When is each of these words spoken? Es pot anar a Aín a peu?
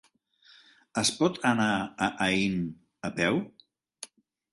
Es 1.01 1.11
pot 1.17 1.37
anar 1.49 1.67
a 1.81 2.07
Aín 2.29 2.55
a 3.11 3.13
peu? 3.21 3.39